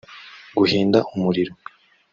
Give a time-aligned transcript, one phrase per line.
[0.57, 1.53] Guhinda umuriro